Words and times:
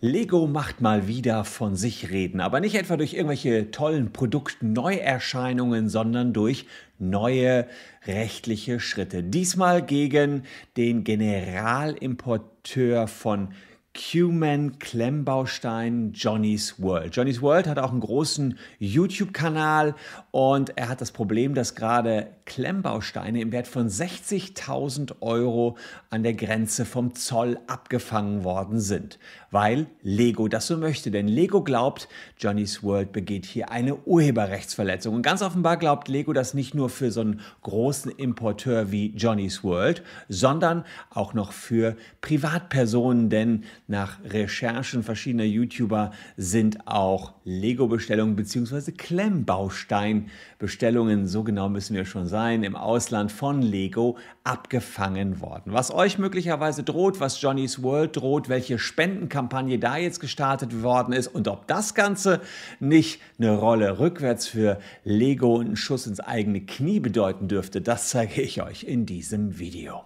Lego 0.00 0.46
macht 0.46 0.80
mal 0.80 1.08
wieder 1.08 1.42
von 1.42 1.74
sich 1.74 2.10
reden, 2.10 2.40
aber 2.40 2.60
nicht 2.60 2.76
etwa 2.76 2.96
durch 2.96 3.14
irgendwelche 3.14 3.72
tollen 3.72 4.12
Produktneuerscheinungen, 4.12 5.88
sondern 5.88 6.32
durch 6.32 6.66
neue 7.00 7.66
rechtliche 8.06 8.78
Schritte. 8.78 9.24
Diesmal 9.24 9.82
gegen 9.82 10.44
den 10.76 11.02
Generalimporteur 11.02 13.08
von 13.08 13.48
Q-Man 13.92 14.78
Klemmbaustein 14.78 16.12
Johnny's 16.12 16.80
World. 16.80 17.16
Johnny's 17.16 17.42
World 17.42 17.66
hat 17.66 17.80
auch 17.80 17.90
einen 17.90 17.98
großen 17.98 18.56
YouTube-Kanal 18.78 19.96
und 20.30 20.78
er 20.78 20.90
hat 20.90 21.00
das 21.00 21.10
Problem, 21.10 21.54
dass 21.54 21.74
gerade 21.74 22.28
Klemmbausteine 22.48 23.40
im 23.42 23.52
Wert 23.52 23.68
von 23.68 23.88
60.000 23.88 25.16
Euro 25.20 25.76
an 26.08 26.22
der 26.22 26.32
Grenze 26.32 26.86
vom 26.86 27.14
Zoll 27.14 27.58
abgefangen 27.66 28.42
worden 28.42 28.80
sind, 28.80 29.18
weil 29.50 29.86
Lego 30.02 30.48
das 30.48 30.66
so 30.66 30.78
möchte. 30.78 31.10
Denn 31.10 31.28
Lego 31.28 31.62
glaubt, 31.62 32.08
Johnny's 32.38 32.82
World 32.82 33.12
begeht 33.12 33.44
hier 33.44 33.70
eine 33.70 33.96
Urheberrechtsverletzung. 33.96 35.14
Und 35.14 35.20
ganz 35.22 35.42
offenbar 35.42 35.76
glaubt 35.76 36.08
Lego 36.08 36.32
das 36.32 36.54
nicht 36.54 36.74
nur 36.74 36.88
für 36.88 37.10
so 37.10 37.20
einen 37.20 37.42
großen 37.62 38.10
Importeur 38.12 38.90
wie 38.90 39.12
Johnny's 39.14 39.62
World, 39.62 40.02
sondern 40.30 40.86
auch 41.10 41.34
noch 41.34 41.52
für 41.52 41.96
Privatpersonen, 42.22 43.28
denn 43.28 43.64
nach 43.88 44.24
Recherchen 44.24 45.02
verschiedener 45.02 45.44
YouTuber 45.44 46.12
sind 46.38 46.78
auch 46.86 47.34
Lego-Bestellungen 47.44 48.36
bzw. 48.36 48.92
Klemmbaustein-Bestellungen, 48.92 51.26
so 51.26 51.44
genau 51.44 51.68
müssen 51.68 51.94
wir 51.94 52.06
schon 52.06 52.26
sein, 52.38 52.62
im 52.62 52.76
Ausland 52.76 53.32
von 53.32 53.62
Lego 53.62 54.16
abgefangen 54.44 55.40
worden. 55.40 55.72
Was 55.72 55.92
euch 55.92 56.18
möglicherweise 56.18 56.84
droht, 56.84 57.18
was 57.18 57.42
Johnny's 57.42 57.82
World 57.82 58.14
droht, 58.16 58.48
welche 58.48 58.78
Spendenkampagne 58.78 59.80
da 59.80 59.96
jetzt 59.96 60.20
gestartet 60.20 60.84
worden 60.84 61.12
ist 61.12 61.26
und 61.26 61.48
ob 61.48 61.66
das 61.66 61.96
Ganze 61.96 62.40
nicht 62.78 63.20
eine 63.40 63.56
Rolle 63.56 63.98
rückwärts 63.98 64.46
für 64.46 64.78
Lego 65.02 65.56
und 65.56 65.66
einen 65.66 65.76
Schuss 65.76 66.06
ins 66.06 66.20
eigene 66.20 66.60
Knie 66.60 67.00
bedeuten 67.00 67.48
dürfte, 67.48 67.80
das 67.80 68.10
zeige 68.10 68.40
ich 68.40 68.62
euch 68.62 68.84
in 68.84 69.04
diesem 69.04 69.58
Video. 69.58 70.04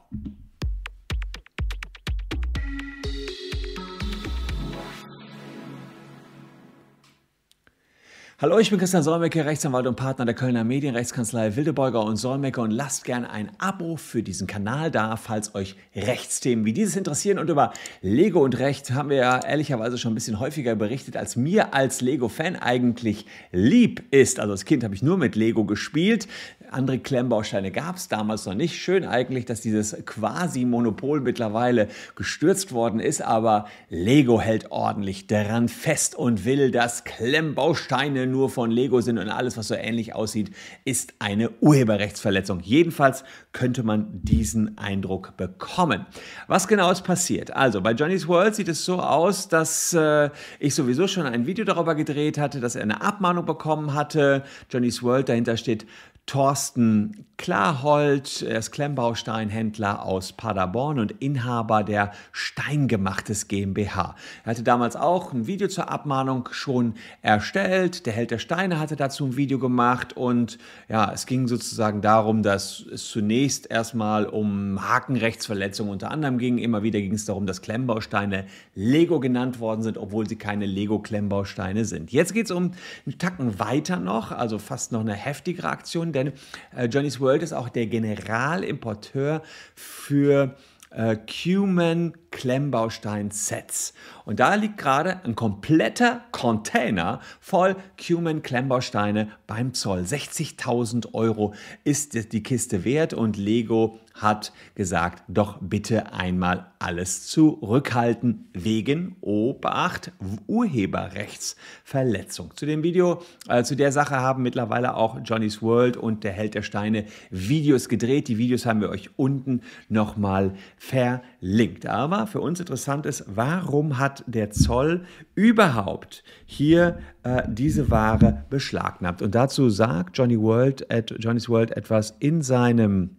Hallo, 8.43 8.59
ich 8.59 8.71
bin 8.71 8.81
Christian 8.81 9.05
Solmecke, 9.05 9.45
Rechtsanwalt 9.45 9.87
und 9.87 9.95
Partner 9.95 10.25
der 10.25 10.35
Kölner 10.35 10.65
Medienrechtskanzlei 10.65 11.55
Wildebeuger 11.55 12.03
und 12.05 12.17
Solmecke 12.17 12.61
und 12.61 12.73
lasst 12.73 13.05
gern 13.05 13.25
ein 13.25 13.53
Abo 13.59 13.95
für 13.95 14.25
diesen 14.25 14.49
Kanal 14.49 14.91
da, 14.91 15.17
falls 15.17 15.55
euch 15.55 15.77
Rechtsthemen 15.95 16.65
wie 16.65 16.73
dieses 16.73 16.97
interessieren. 16.97 17.39
Und 17.39 17.49
über 17.51 17.73
Lego 18.01 18.43
und 18.43 18.59
Recht 18.59 18.91
haben 18.91 19.11
wir 19.11 19.19
ja 19.19 19.39
ehrlicherweise 19.45 19.97
schon 19.97 20.11
ein 20.11 20.17
bisschen 20.17 20.41
häufiger 20.41 20.75
berichtet, 20.75 21.17
als 21.17 21.37
mir 21.37 21.73
als 21.73 22.01
Lego-Fan 22.01 22.57
eigentlich 22.57 23.27
lieb 23.53 24.03
ist. 24.11 24.41
Also 24.41 24.51
als 24.51 24.65
Kind 24.65 24.83
habe 24.83 24.97
ich 24.97 25.05
nur 25.05 25.19
mit 25.19 25.37
Lego 25.37 25.65
gespielt. 25.65 26.27
Andere 26.73 26.99
Klemmbausteine 26.99 27.71
gab 27.71 27.97
es 27.97 28.09
damals 28.09 28.47
noch 28.47 28.55
nicht. 28.55 28.77
Schön 28.77 29.05
eigentlich, 29.05 29.45
dass 29.45 29.61
dieses 29.61 29.95
Quasi-Monopol 30.05 31.21
mittlerweile 31.21 31.87
gestürzt 32.17 32.73
worden 32.73 32.99
ist, 32.99 33.23
aber 33.23 33.67
Lego 33.89 34.41
hält 34.41 34.73
ordentlich 34.73 35.27
daran 35.29 35.69
fest 35.69 36.17
und 36.17 36.45
will, 36.45 36.73
dass 36.73 37.05
Klemmbausteine 37.05 38.32
nur 38.33 38.51
von 38.51 38.73
Lego 38.73 39.01
sind 39.01 39.19
und 39.19 39.29
alles, 39.29 39.57
was 39.57 39.69
so 39.69 39.75
ähnlich 39.75 40.15
aussieht, 40.15 40.51
ist 40.85 41.15
eine 41.21 41.51
Urheberrechtsverletzung. 41.61 42.59
Jedenfalls 42.61 43.23
könnte 43.53 43.85
man 43.85 44.09
diesen 44.23 44.77
Eindruck 44.77 45.37
bekommen. 45.37 46.07
Was 46.49 46.67
genau 46.67 46.91
ist 46.91 47.03
passiert? 47.03 47.55
Also 47.55 47.81
bei 47.81 47.93
Johnny's 47.93 48.27
World 48.27 48.57
sieht 48.57 48.69
es 48.69 48.85
so 48.85 48.99
aus, 49.01 49.47
dass 49.47 49.93
äh, 49.93 50.31
ich 50.59 50.75
sowieso 50.75 51.07
schon 51.07 51.27
ein 51.27 51.47
Video 51.47 51.65
darüber 51.65 51.95
gedreht 51.95 52.39
hatte, 52.39 52.59
dass 52.59 52.75
er 52.75 52.83
eine 52.83 53.03
Abmahnung 53.03 53.47
bekommen 53.47 53.95
hatte. 53.95 54.43
Johnny's 54.69 55.03
World, 55.05 55.29
dahinter 55.29 55.57
steht 55.57 55.87
Thorsten 56.27 57.27
Klarhold, 57.37 58.43
er 58.43 58.61
ist 58.61 58.71
Klemmbausteinhändler 58.71 60.05
aus 60.05 60.33
Paderborn 60.33 61.01
und 61.01 61.11
Inhaber 61.19 61.83
der 61.83 62.13
Steingemachtes 62.31 63.49
GmbH. 63.49 64.15
Er 64.45 64.51
hatte 64.51 64.63
damals 64.63 64.95
auch 64.95 65.33
ein 65.33 65.49
Video 65.49 65.67
zur 65.67 65.91
Abmahnung 65.91 66.49
schon 66.53 66.95
erstellt. 67.21 68.07
Der 68.07 68.13
Held 68.13 68.31
der 68.31 68.39
Steine 68.39 68.79
hatte 68.79 68.95
dazu 68.95 69.27
ein 69.27 69.37
Video 69.37 69.59
gemacht 69.59 70.17
und 70.17 70.59
ja, 70.89 71.11
es 71.13 71.27
ging 71.27 71.49
sozusagen 71.49 72.01
darum, 72.01 72.45
dass 72.45 72.87
es 72.93 73.09
zunächst 73.09 73.69
erstmal 73.69 74.27
um 74.27 74.89
Hakenrechtsverletzungen 74.89 75.93
unter 75.93 76.13
anderem 76.13 76.39
ging. 76.39 76.59
Immer 76.59 76.85
wieder 76.85 77.01
ging 77.01 77.15
es 77.15 77.25
darum, 77.25 77.47
dass 77.47 77.61
Klemmbausteine 77.61 78.47
Lego 78.77 79.19
genannt 79.19 79.59
worden 79.59 79.83
sind, 79.83 79.99
obwohl 79.99 80.29
sie 80.29 80.37
keine 80.37 80.67
Lego-Klemmbausteine 80.67 81.85
sind. 81.85 82.13
Jetzt 82.13 82.35
geht 82.35 82.47
es 82.47 82.53
um 82.53 82.71
einen 83.05 83.19
Tacken 83.19 83.59
weiter 83.59 83.99
noch, 83.99 84.31
also 84.31 84.59
fast 84.59 84.93
noch 84.93 85.01
eine 85.01 85.15
heftigere 85.15 85.69
Aktion, 85.69 86.12
denn 86.13 86.33
äh, 86.77 86.87
Johnny's 86.87 87.21
World 87.21 87.43
ist 87.43 87.53
auch 87.53 87.69
der 87.69 87.87
Generalimporteur 87.87 89.43
für 89.75 90.57
äh, 90.91 91.17
Cuman 91.17 92.15
Klemmbaustein-Sets. 92.33 93.95
Und 94.25 94.41
da 94.41 94.57
liegt 94.57 94.79
gerade 94.79 95.21
ein 95.25 95.37
kompletter 95.37 96.23
Container 96.33 97.21
voll 97.41 97.77
Cuman 97.97 98.43
Klemmbausteine 98.43 99.29
beim 99.47 99.75
Zoll. 99.75 100.01
60.000 100.01 101.15
Euro 101.15 101.55
ist 101.85 102.33
die 102.33 102.43
Kiste 102.43 102.85
wert 102.85 103.15
und 103.15 103.37
Lego 103.37 104.01
hat 104.15 104.53
gesagt, 104.75 105.23
doch 105.29 105.59
bitte 105.61 106.13
einmal 106.13 106.73
alles 106.79 107.27
zurückhalten 107.29 108.49
wegen 108.53 109.17
Obacht 109.21 110.13
Urheberrechtsverletzung. 110.47 112.57
Zu 112.57 112.67
dem 112.67 112.83
Video, 112.83 113.23
äh, 113.49 113.63
zu 113.63 113.77
der 113.77 113.93
Sache 113.93 114.17
haben 114.17 114.43
mittlerweile 114.43 114.97
auch 114.97 115.19
Johnny's 115.25 115.63
World 115.63 115.97
und 115.97 116.25
der 116.25 116.33
Held 116.33 116.55
der 116.55 116.63
Steine 116.63 117.05
Videos 117.31 117.89
gedreht. 117.89 118.27
Die 118.29 118.39
Videos 118.39 118.67
haben 118.67 118.81
wir 118.81 118.91
euch 118.91 119.11
unten 119.17 119.63
nochmal 119.89 120.55
verlinkt. 120.77 121.87
Aber 121.87 122.22
für 122.27 122.41
uns 122.41 122.61
interessant 122.61 123.07
ist, 123.07 123.25
warum 123.27 123.99
hat 123.99 124.25
der 124.27 124.51
Zoll 124.51 125.07
überhaupt 125.35 126.25
hier 126.47 126.99
äh, 127.23 127.43
diese 127.49 127.91
Ware 127.91 128.45
beschlagnahmt? 128.51 129.23
Und 129.23 129.35
dazu 129.35 129.71
sagt 129.71 130.17
Johnny 130.19 130.41
World, 130.41 130.91
at 130.91 131.15
Johnny's 131.19 131.49
World 131.49 131.71
etwas 131.77 132.15
in 132.21 132.43
seinem 132.43 133.17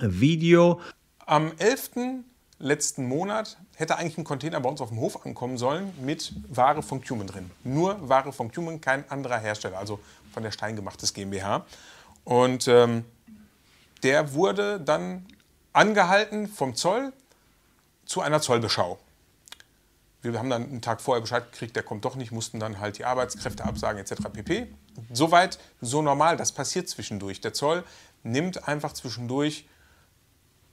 Video. 0.00 0.80
Am 1.26 1.52
11. 1.58 2.24
letzten 2.58 3.06
Monat 3.06 3.58
hätte 3.76 3.96
eigentlich 3.96 4.18
ein 4.18 4.24
Container 4.24 4.60
bei 4.60 4.68
uns 4.68 4.80
auf 4.80 4.88
dem 4.88 4.98
Hof 4.98 5.24
ankommen 5.24 5.58
sollen 5.58 5.92
mit 6.02 6.32
Ware 6.48 6.82
von 6.82 7.02
Cuman 7.02 7.26
drin. 7.26 7.50
Nur 7.64 8.08
Ware 8.08 8.32
von 8.32 8.50
Cuman, 8.50 8.80
kein 8.80 9.08
anderer 9.10 9.38
Hersteller, 9.38 9.78
also 9.78 10.00
von 10.32 10.42
der 10.42 10.50
Steingemachtes 10.50 11.14
GmbH. 11.14 11.64
Und 12.24 12.68
ähm, 12.68 13.04
der 14.02 14.34
wurde 14.34 14.80
dann 14.80 15.26
angehalten 15.72 16.48
vom 16.48 16.74
Zoll 16.74 17.12
zu 18.08 18.22
einer 18.22 18.40
Zollbeschau. 18.40 18.98
Wir 20.22 20.36
haben 20.36 20.50
dann 20.50 20.64
einen 20.64 20.82
Tag 20.82 21.00
vorher 21.00 21.20
Bescheid 21.20 21.52
gekriegt, 21.52 21.76
der 21.76 21.84
kommt 21.84 22.04
doch 22.04 22.16
nicht, 22.16 22.32
mussten 22.32 22.58
dann 22.58 22.80
halt 22.80 22.98
die 22.98 23.04
Arbeitskräfte 23.04 23.64
absagen 23.64 24.00
etc. 24.00 24.14
pp. 24.32 24.66
Soweit, 25.12 25.60
so 25.80 26.02
normal, 26.02 26.36
das 26.36 26.50
passiert 26.50 26.88
zwischendurch. 26.88 27.40
Der 27.40 27.52
Zoll 27.52 27.84
nimmt 28.24 28.66
einfach 28.66 28.94
zwischendurch 28.94 29.68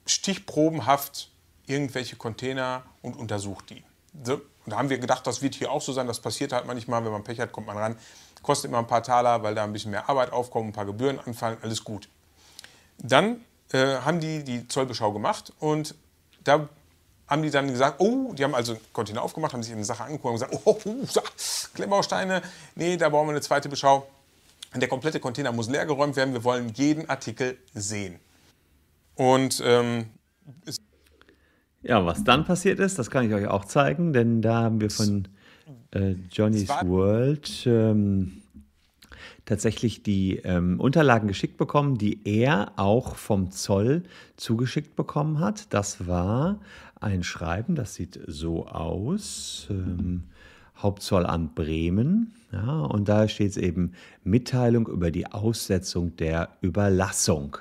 stichprobenhaft 0.08 1.30
irgendwelche 1.68 2.16
Container 2.16 2.84
und 3.04 3.16
untersucht 3.16 3.70
die. 3.70 3.84
So, 4.24 4.36
und 4.36 4.72
da 4.72 4.78
haben 4.78 4.90
wir 4.90 4.98
gedacht, 4.98 5.28
das 5.28 5.42
wird 5.42 5.54
hier 5.56 5.72
auch 5.72 5.82
so 5.82 5.94
sein. 5.94 6.08
Das 6.08 6.22
passiert 6.22 6.54
halt 6.54 6.66
manchmal, 6.66 7.04
wenn 7.06 7.12
man 7.12 7.24
Pech 7.24 7.40
hat, 7.40 7.52
kommt 7.52 7.68
man 7.68 7.78
ran. 7.78 7.98
Kostet 8.42 8.70
immer 8.70 8.80
ein 8.80 8.88
paar 8.88 9.04
Taler, 9.04 9.44
weil 9.44 9.54
da 9.54 9.64
ein 9.64 9.74
bisschen 9.74 9.92
mehr 9.92 10.10
Arbeit 10.10 10.32
aufkommt, 10.32 10.70
ein 10.70 10.74
paar 10.74 10.86
Gebühren 10.86 11.20
anfallen, 11.20 11.58
alles 11.62 11.84
gut. 11.84 12.08
Dann 12.98 13.42
äh, 13.74 13.98
haben 13.98 14.20
die 14.20 14.44
die 14.44 14.68
Zollbeschau 14.68 15.12
gemacht 15.12 15.54
und 15.60 15.96
da 16.44 16.70
haben 17.28 17.42
die 17.42 17.50
dann 17.50 17.68
gesagt, 17.68 18.00
oh, 18.00 18.34
die 18.34 18.44
haben 18.44 18.56
also 18.56 18.74
einen 18.74 18.82
Container 18.94 19.24
aufgemacht, 19.24 19.54
haben 19.54 19.64
sich 19.64 19.74
eine 19.74 19.86
Sache 19.86 20.04
angeguckt 20.04 20.26
und 20.26 20.34
gesagt, 20.34 20.62
oh, 20.66 20.80
uh, 20.86 21.06
Klemmbausteine, 21.74 22.42
nee, 22.76 22.98
da 22.98 23.10
brauchen 23.10 23.28
wir 23.28 23.32
eine 23.32 23.42
zweite 23.42 23.70
Beschau. 23.70 24.08
Der 24.76 24.88
komplette 24.88 25.20
Container 25.20 25.52
muss 25.52 25.70
leer 25.70 25.86
geräumt 25.86 26.16
werden, 26.16 26.34
wir 26.34 26.44
wollen 26.44 26.70
jeden 26.74 27.10
Artikel 27.10 27.58
sehen. 27.74 28.20
Und 29.16 29.64
ähm, 29.66 30.08
ja, 31.82 32.06
was 32.06 32.24
dann 32.24 32.46
passiert 32.46 32.80
ist, 32.80 33.00
das 33.00 33.10
kann 33.10 33.26
ich 33.26 33.34
euch 33.34 33.48
auch 33.48 33.66
zeigen, 33.66 34.12
denn 34.12 34.42
da 34.42 34.64
haben 34.64 34.82
wir 34.82 34.90
von 34.90 35.28
äh, 35.92 36.16
Johnny's 36.32 36.68
World 36.68 37.64
ähm, 37.66 38.42
tatsächlich 39.46 40.04
die 40.04 40.38
ähm, 40.38 40.80
Unterlagen 40.80 41.28
geschickt 41.28 41.58
bekommen, 41.58 41.98
die 41.98 42.20
er 42.24 42.74
auch 42.78 43.16
vom 43.16 43.52
Zoll 43.52 44.04
zugeschickt 44.38 44.96
bekommen 44.96 45.40
hat. 45.40 45.74
Das 45.74 46.08
war 46.08 46.60
ein 47.00 47.24
Schreiben, 47.24 47.76
das 47.76 47.96
sieht 47.96 48.20
so 48.28 48.68
aus. 48.68 49.68
Ähm, 49.70 50.24
Hauptzollamt 50.78 51.56
Bremen. 51.56 52.34
Ja, 52.52 52.82
und 52.82 53.10
da 53.10 53.28
steht 53.28 53.52
es 53.52 53.58
eben 53.58 53.94
Mitteilung 54.24 54.88
über 54.88 55.12
die 55.12 55.28
Aussetzung 55.28 56.16
der 56.18 56.50
Überlassung. 56.62 57.58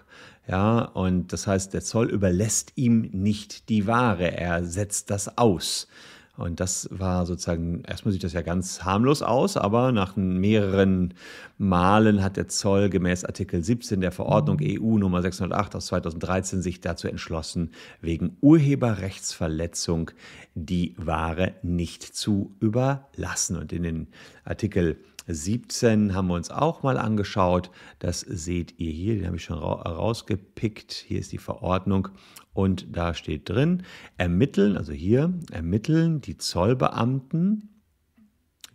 Ja, 0.46 0.80
und 0.80 1.32
das 1.32 1.46
heißt, 1.46 1.72
der 1.72 1.82
Zoll 1.82 2.10
überlässt 2.10 2.72
ihm 2.76 3.08
nicht 3.12 3.68
die 3.68 3.86
Ware, 3.86 4.36
er 4.36 4.64
setzt 4.64 5.10
das 5.10 5.38
aus. 5.38 5.88
Und 6.36 6.58
das 6.58 6.88
war 6.90 7.26
sozusagen, 7.26 7.82
erstmal 7.84 8.12
sieht 8.12 8.24
das 8.24 8.32
ja 8.32 8.42
ganz 8.42 8.82
harmlos 8.82 9.22
aus, 9.22 9.56
aber 9.56 9.92
nach 9.92 10.16
mehreren 10.16 11.14
Malen 11.58 12.24
hat 12.24 12.36
der 12.36 12.48
Zoll 12.48 12.90
gemäß 12.90 13.24
Artikel 13.24 13.62
17 13.62 14.00
der 14.00 14.10
Verordnung 14.10 14.58
EU 14.60 14.98
Nummer 14.98 15.22
608 15.22 15.76
aus 15.76 15.86
2013 15.86 16.60
sich 16.60 16.80
dazu 16.80 17.06
entschlossen, 17.06 17.70
wegen 18.00 18.36
Urheberrechtsverletzung 18.40 20.10
die 20.56 20.94
Ware 20.96 21.54
nicht 21.62 22.02
zu 22.02 22.56
überlassen. 22.58 23.56
Und 23.56 23.72
in 23.72 23.84
den 23.84 24.08
Artikel 24.44 24.96
17 25.26 26.14
haben 26.14 26.28
wir 26.28 26.34
uns 26.34 26.50
auch 26.50 26.82
mal 26.82 26.98
angeschaut. 26.98 27.70
Das 27.98 28.20
seht 28.20 28.78
ihr 28.78 28.90
hier, 28.90 29.16
den 29.16 29.26
habe 29.26 29.36
ich 29.36 29.44
schon 29.44 29.58
rausgepickt. 29.58 30.92
Hier 30.92 31.20
ist 31.20 31.32
die 31.32 31.38
Verordnung 31.38 32.08
und 32.52 32.96
da 32.96 33.14
steht 33.14 33.48
drin, 33.48 33.82
ermitteln, 34.16 34.76
also 34.76 34.92
hier 34.92 35.32
ermitteln 35.50 36.20
die 36.20 36.36
Zollbeamten, 36.36 37.80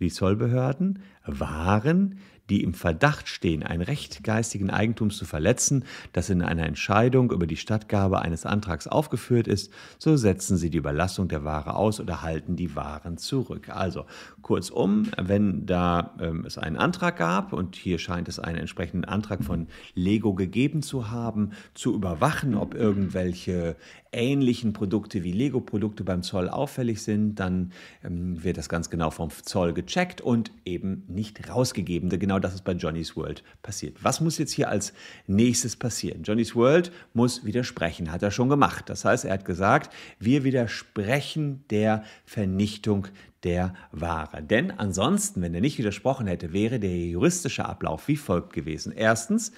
die 0.00 0.10
Zollbehörden, 0.10 1.02
Waren, 1.26 2.18
die 2.50 2.62
im 2.62 2.74
Verdacht 2.74 3.28
stehen, 3.28 3.62
ein 3.62 3.80
Recht 3.80 4.24
geistigen 4.24 4.70
Eigentums 4.70 5.16
zu 5.16 5.24
verletzen, 5.24 5.84
das 6.12 6.30
in 6.30 6.42
einer 6.42 6.66
Entscheidung 6.66 7.30
über 7.30 7.46
die 7.46 7.56
Stattgabe 7.56 8.20
eines 8.20 8.44
Antrags 8.44 8.86
aufgeführt 8.86 9.46
ist, 9.46 9.72
so 9.98 10.16
setzen 10.16 10.56
sie 10.56 10.70
die 10.70 10.78
Überlassung 10.78 11.28
der 11.28 11.44
Ware 11.44 11.76
aus 11.76 12.00
oder 12.00 12.22
halten 12.22 12.56
die 12.56 12.74
Waren 12.74 13.16
zurück. 13.16 13.68
Also 13.68 14.04
kurzum, 14.42 15.06
wenn 15.16 15.64
da 15.66 16.14
ähm, 16.20 16.44
es 16.44 16.58
einen 16.58 16.76
Antrag 16.76 17.16
gab 17.16 17.52
und 17.52 17.76
hier 17.76 17.98
scheint 17.98 18.28
es 18.28 18.40
einen 18.40 18.58
entsprechenden 18.58 19.04
Antrag 19.04 19.44
von 19.44 19.68
Lego 19.94 20.34
gegeben 20.34 20.82
zu 20.82 21.10
haben, 21.10 21.52
zu 21.74 21.94
überwachen, 21.94 22.56
ob 22.56 22.74
irgendwelche 22.74 23.76
ähnlichen 24.12 24.72
Produkte 24.72 25.22
wie 25.22 25.32
Lego-Produkte 25.32 26.02
beim 26.02 26.22
Zoll 26.22 26.48
auffällig 26.48 27.02
sind, 27.02 27.36
dann 27.36 27.72
ähm, 28.04 28.42
wird 28.42 28.58
das 28.58 28.68
ganz 28.68 28.90
genau 28.90 29.10
vom 29.10 29.30
Zoll 29.30 29.72
gecheckt 29.72 30.20
und 30.20 30.50
eben 30.64 31.04
nicht 31.06 31.48
rausgegeben. 31.48 32.08
Genau 32.10 32.39
das 32.40 32.54
ist 32.54 32.64
bei 32.64 32.72
Johnny's 32.72 33.16
World 33.16 33.42
passiert. 33.62 34.02
Was 34.02 34.20
muss 34.20 34.38
jetzt 34.38 34.52
hier 34.52 34.68
als 34.68 34.92
nächstes 35.26 35.76
passieren? 35.76 36.22
Johnny's 36.22 36.54
World 36.54 36.92
muss 37.12 37.44
widersprechen, 37.44 38.10
hat 38.12 38.22
er 38.22 38.30
schon 38.30 38.48
gemacht. 38.48 38.88
Das 38.88 39.04
heißt, 39.04 39.24
er 39.24 39.34
hat 39.34 39.44
gesagt, 39.44 39.92
wir 40.18 40.44
widersprechen 40.44 41.64
der 41.70 42.04
Vernichtung 42.24 43.08
der 43.44 43.74
Ware. 43.92 44.42
Denn 44.42 44.70
ansonsten, 44.70 45.42
wenn 45.42 45.54
er 45.54 45.60
nicht 45.60 45.78
widersprochen 45.78 46.26
hätte, 46.26 46.52
wäre 46.52 46.78
der 46.78 46.96
juristische 46.96 47.64
Ablauf 47.64 48.08
wie 48.08 48.16
folgt 48.16 48.52
gewesen. 48.52 48.92
Erstens, 48.92 49.52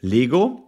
Lego 0.00 0.65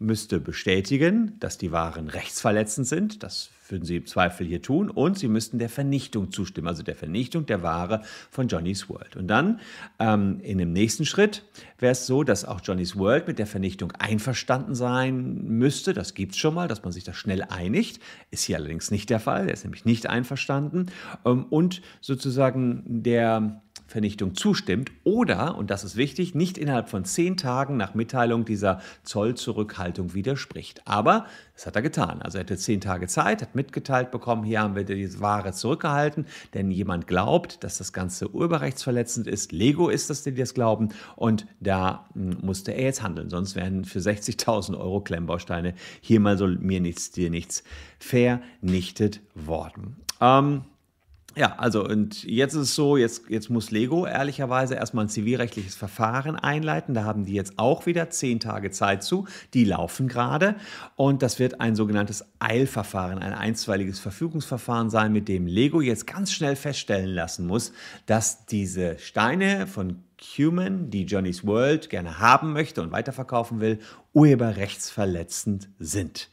müsste 0.00 0.40
bestätigen, 0.40 1.36
dass 1.40 1.58
die 1.58 1.72
Waren 1.72 2.08
rechtsverletzend 2.08 2.86
sind. 2.86 3.22
Das 3.22 3.50
würden 3.68 3.84
sie 3.84 3.96
im 3.96 4.06
Zweifel 4.06 4.46
hier 4.46 4.62
tun. 4.62 4.90
Und 4.90 5.18
sie 5.18 5.28
müssten 5.28 5.58
der 5.58 5.68
Vernichtung 5.68 6.32
zustimmen, 6.32 6.66
also 6.66 6.82
der 6.82 6.96
Vernichtung 6.96 7.46
der 7.46 7.62
Ware 7.62 8.02
von 8.30 8.48
Johnny's 8.48 8.88
World. 8.88 9.16
Und 9.16 9.28
dann 9.28 9.60
ähm, 9.98 10.40
in 10.40 10.56
dem 10.56 10.72
nächsten 10.72 11.04
Schritt 11.04 11.44
wäre 11.78 11.92
es 11.92 12.06
so, 12.06 12.24
dass 12.24 12.46
auch 12.46 12.60
Johnny's 12.64 12.96
World 12.96 13.28
mit 13.28 13.38
der 13.38 13.46
Vernichtung 13.46 13.92
einverstanden 13.92 14.74
sein 14.74 15.44
müsste. 15.44 15.92
Das 15.92 16.14
gibt 16.14 16.32
es 16.32 16.38
schon 16.38 16.54
mal, 16.54 16.66
dass 16.66 16.82
man 16.82 16.92
sich 16.92 17.04
da 17.04 17.12
schnell 17.12 17.42
einigt. 17.42 18.00
Ist 18.30 18.44
hier 18.44 18.56
allerdings 18.56 18.90
nicht 18.90 19.10
der 19.10 19.20
Fall. 19.20 19.48
Er 19.48 19.54
ist 19.54 19.64
nämlich 19.64 19.84
nicht 19.84 20.08
einverstanden. 20.08 20.86
Ähm, 21.26 21.44
und 21.50 21.82
sozusagen 22.00 22.82
der 22.86 23.62
Vernichtung 23.90 24.36
zustimmt 24.36 24.92
oder, 25.02 25.58
und 25.58 25.68
das 25.68 25.82
ist 25.82 25.96
wichtig, 25.96 26.36
nicht 26.36 26.56
innerhalb 26.56 26.88
von 26.88 27.04
zehn 27.04 27.36
Tagen 27.36 27.76
nach 27.76 27.94
Mitteilung 27.94 28.44
dieser 28.44 28.80
Zollzurückhaltung 29.02 30.14
widerspricht. 30.14 30.86
Aber 30.86 31.26
das 31.54 31.66
hat 31.66 31.74
er 31.74 31.82
getan. 31.82 32.22
Also 32.22 32.38
er 32.38 32.44
hatte 32.44 32.56
zehn 32.56 32.80
Tage 32.80 33.08
Zeit, 33.08 33.42
hat 33.42 33.56
mitgeteilt 33.56 34.12
bekommen, 34.12 34.44
hier 34.44 34.60
haben 34.60 34.76
wir 34.76 34.84
die 34.84 35.20
Ware 35.20 35.52
zurückgehalten, 35.52 36.26
denn 36.54 36.70
jemand 36.70 37.08
glaubt, 37.08 37.64
dass 37.64 37.78
das 37.78 37.92
Ganze 37.92 38.32
urheberrechtsverletzend 38.32 39.26
ist. 39.26 39.50
Lego 39.50 39.88
ist 39.88 40.08
das, 40.08 40.22
die 40.22 40.34
das 40.34 40.54
glauben. 40.54 40.90
Und 41.16 41.48
da 41.58 42.08
hm, 42.14 42.38
musste 42.42 42.70
er 42.70 42.84
jetzt 42.84 43.02
handeln. 43.02 43.28
Sonst 43.28 43.56
wären 43.56 43.84
für 43.84 43.98
60.000 43.98 44.78
Euro 44.78 45.00
Klemmbausteine 45.00 45.74
hier 46.00 46.20
mal 46.20 46.38
so 46.38 46.46
mir 46.46 46.80
nichts, 46.80 47.10
dir 47.10 47.28
nichts 47.28 47.64
vernichtet 47.98 49.20
worden. 49.34 49.96
Ähm, 50.20 50.62
ja, 51.36 51.54
also 51.58 51.84
und 51.84 52.24
jetzt 52.24 52.54
ist 52.54 52.60
es 52.60 52.74
so, 52.74 52.96
jetzt, 52.96 53.28
jetzt 53.28 53.50
muss 53.50 53.70
Lego 53.70 54.04
ehrlicherweise 54.04 54.74
erstmal 54.74 55.04
ein 55.04 55.08
zivilrechtliches 55.08 55.76
Verfahren 55.76 56.34
einleiten. 56.34 56.92
Da 56.92 57.04
haben 57.04 57.24
die 57.24 57.34
jetzt 57.34 57.54
auch 57.56 57.86
wieder 57.86 58.10
zehn 58.10 58.40
Tage 58.40 58.72
Zeit 58.72 59.04
zu. 59.04 59.26
Die 59.54 59.64
laufen 59.64 60.08
gerade. 60.08 60.56
Und 60.96 61.22
das 61.22 61.38
wird 61.38 61.60
ein 61.60 61.76
sogenanntes 61.76 62.24
Eilverfahren, 62.40 63.20
ein 63.20 63.32
einstweiliges 63.32 64.00
Verfügungsverfahren 64.00 64.90
sein, 64.90 65.12
mit 65.12 65.28
dem 65.28 65.46
Lego 65.46 65.80
jetzt 65.80 66.06
ganz 66.06 66.32
schnell 66.32 66.56
feststellen 66.56 67.14
lassen 67.14 67.46
muss, 67.46 67.72
dass 68.06 68.46
diese 68.46 68.98
Steine 68.98 69.68
von 69.68 70.02
Cuman, 70.18 70.90
die 70.90 71.04
Johnny's 71.04 71.46
World 71.46 71.88
gerne 71.90 72.18
haben 72.18 72.52
möchte 72.52 72.82
und 72.82 72.92
weiterverkaufen 72.92 73.60
will, 73.60 73.78
urheberrechtsverletzend 74.12 75.68
sind. 75.78 76.28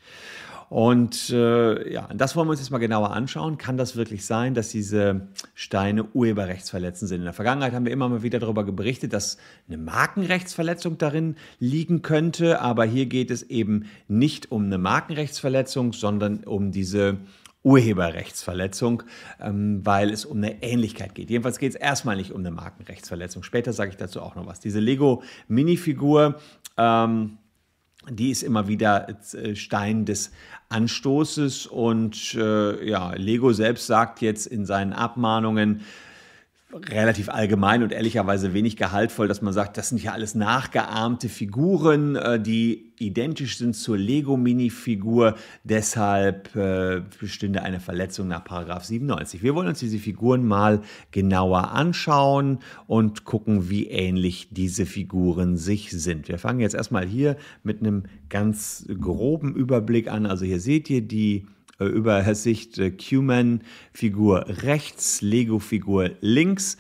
Und 0.70 1.30
äh, 1.30 1.94
ja, 1.94 2.10
das 2.14 2.36
wollen 2.36 2.48
wir 2.48 2.52
uns 2.52 2.60
jetzt 2.60 2.72
mal 2.72 2.78
genauer 2.78 3.12
anschauen. 3.12 3.58
Kann 3.58 3.78
das 3.78 3.96
wirklich 3.96 4.26
sein, 4.26 4.54
dass 4.54 4.70
diese 4.70 5.28
Steine 5.56 6.04
urheberrechtsverletzend 6.14 7.08
sind? 7.08 7.20
In 7.20 7.24
der 7.24 7.34
Vergangenheit 7.34 7.74
haben 7.74 7.86
wir 7.86 7.94
immer 7.94 8.10
mal 8.10 8.22
wieder 8.22 8.40
darüber 8.40 8.64
berichtet, 8.64 9.14
dass 9.14 9.38
eine 9.68 9.78
Markenrechtsverletzung 9.78 10.98
darin 10.98 11.38
liegen 11.60 12.02
könnte. 12.02 12.60
Aber 12.60 12.84
hier 12.84 13.06
geht 13.06 13.32
es 13.32 13.44
eben 13.44 13.86
nicht 14.10 14.52
um 14.52 14.66
eine 14.66 14.78
Markenrechtsverletzung, 14.78 15.94
sondern 15.94 16.44
um 16.44 16.72
diese 16.72 17.18
Urheberrechtsverletzung, 17.64 19.04
ähm, 19.42 19.86
weil 19.86 20.10
es 20.12 20.26
um 20.26 20.38
eine 20.38 20.64
Ähnlichkeit 20.64 21.16
geht. 21.16 21.30
Jedenfalls 21.30 21.60
geht 21.60 21.76
es 21.76 21.76
erstmal 21.76 22.18
nicht 22.18 22.32
um 22.32 22.42
eine 22.42 22.52
Markenrechtsverletzung. 22.52 23.44
Später 23.44 23.72
sage 23.72 23.92
ich 23.92 23.98
dazu 23.98 24.22
auch 24.22 24.36
noch 24.36 24.46
was. 24.46 24.60
Diese 24.60 24.80
Lego-Minifigur. 24.80 26.36
Ähm, 26.78 27.38
die 28.10 28.32
ist 28.32 28.44
immer 28.44 28.68
wieder 28.68 29.08
äh, 29.34 29.56
Stein 29.56 30.06
des 30.06 30.32
Anstoßes 30.70 31.68
und 31.68 32.36
äh, 32.36 32.88
ja, 32.88 33.14
Lego 33.14 33.54
selbst 33.54 33.88
sagt 33.88 34.22
jetzt 34.22 34.48
in 34.48 34.66
seinen 34.66 34.94
Abmahnungen, 34.94 35.82
relativ 36.74 37.30
allgemein 37.30 37.82
und 37.82 37.94
ehrlicherweise 37.94 38.54
wenig 38.54 38.76
gehaltvoll, 38.76 39.30
dass 39.30 39.42
man 39.42 39.54
sagt, 39.54 39.78
das 39.78 39.90
sind 39.90 40.04
ja 40.04 40.12
alles 40.12 40.36
nachgeahmte 40.36 41.30
Figuren, 41.30 42.18
äh, 42.18 42.42
die 42.42 42.92
identisch 43.00 43.58
sind 43.58 43.74
zur 43.74 43.98
Lego-Mini-Figur. 43.98 45.36
Deshalb 45.64 46.54
äh, 46.58 47.04
bestünde 47.20 47.64
eine 47.64 47.80
Verletzung 47.80 48.28
nach 48.28 48.44
Paragraph 48.44 48.84
97. 48.84 49.44
Wir 49.44 49.56
wollen 49.56 49.70
uns 49.70 49.80
diese 49.80 49.98
Figuren 49.98 50.46
mal 50.46 50.82
genauer 51.12 51.72
anschauen 51.72 52.60
und 52.86 53.24
gucken, 53.24 53.70
wie 53.70 53.88
ähnlich 53.88 54.50
diese 54.52 54.86
Figuren 54.86 55.56
sich 55.56 55.92
sind. 55.92 56.28
Wir 56.28 56.38
fangen 56.38 56.60
jetzt 56.60 56.76
erstmal 56.76 57.06
hier 57.06 57.38
mit 57.64 57.80
einem 57.80 58.04
ganz 58.28 58.86
groben 59.00 59.56
Überblick 59.56 60.12
an. 60.12 60.26
Also 60.26 60.44
hier 60.44 60.60
seht 60.60 60.90
ihr 60.90 61.02
die 61.02 61.46
äh, 61.80 61.86
Übersicht 61.86 62.78
äh, 62.78 62.92
Q-Man-Figur 62.92 64.46
rechts, 64.64 65.22
Lego-Figur 65.22 66.12
links. 66.22 66.78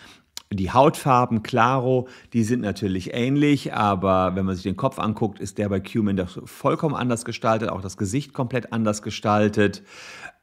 Die 0.49 0.71
Hautfarben, 0.71 1.43
Claro, 1.43 2.07
die 2.31 2.43
sind 2.43 2.61
natürlich 2.61 3.13
ähnlich, 3.13 3.73
aber 3.73 4.35
wenn 4.35 4.45
man 4.45 4.55
sich 4.55 4.63
den 4.63 4.77
Kopf 4.77 4.97
anguckt, 4.97 5.39
ist 5.39 5.57
der 5.57 5.67
bei 5.67 5.81
Cuman 5.81 6.15
doch 6.15 6.47
vollkommen 6.47 6.95
anders 6.95 7.25
gestaltet, 7.25 7.67
auch 7.69 7.81
das 7.81 7.97
Gesicht 7.97 8.33
komplett 8.33 8.71
anders 8.71 9.01
gestaltet. 9.01 9.83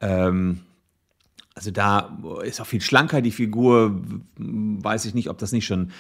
Ähm, 0.03 0.61
also 1.55 1.71
da 1.71 2.19
ist 2.43 2.61
auch 2.61 2.67
viel 2.67 2.83
schlanker 2.83 3.23
die 3.23 3.31
Figur. 3.31 4.03
Weiß 4.37 5.07
ich 5.07 5.15
nicht, 5.15 5.31
ob 5.31 5.39
das 5.39 5.53
nicht 5.53 5.65
schon 5.65 5.91